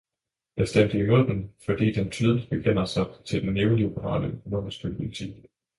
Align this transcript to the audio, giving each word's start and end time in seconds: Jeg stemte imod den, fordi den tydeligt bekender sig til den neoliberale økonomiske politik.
Jeg 0.57 0.67
stemte 0.67 0.99
imod 0.99 1.27
den, 1.27 1.51
fordi 1.65 1.91
den 1.91 2.09
tydeligt 2.11 2.49
bekender 2.49 2.85
sig 2.85 3.05
til 3.25 3.41
den 3.43 3.53
neoliberale 3.53 4.27
økonomiske 4.27 4.89
politik. 4.93 5.31